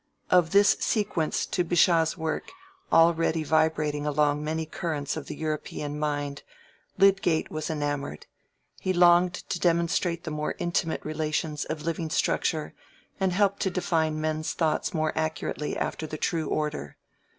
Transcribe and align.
Of 0.31 0.49
this 0.49 0.77
sequence 0.79 1.45
to 1.45 1.63
Bichat's 1.63 2.17
work, 2.17 2.49
already 2.91 3.43
vibrating 3.43 4.07
along 4.07 4.43
many 4.43 4.65
currents 4.65 5.15
of 5.15 5.27
the 5.27 5.35
European 5.35 5.99
mind, 5.99 6.41
Lydgate 6.97 7.51
was 7.51 7.69
enamoured; 7.69 8.25
he 8.79 8.93
longed 8.93 9.35
to 9.35 9.59
demonstrate 9.59 10.23
the 10.23 10.31
more 10.31 10.55
intimate 10.57 11.05
relations 11.05 11.65
of 11.65 11.83
living 11.83 12.09
structure, 12.09 12.73
and 13.19 13.31
help 13.31 13.59
to 13.59 13.69
define 13.69 14.19
men's 14.19 14.53
thought 14.53 14.91
more 14.91 15.13
accurately 15.15 15.77
after 15.77 16.07
the 16.07 16.17
true 16.17 16.47
order. 16.49 16.97